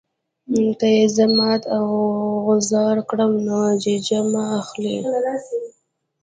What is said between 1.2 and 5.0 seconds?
مات او غوځار کړم نو ججه مه اخلئ.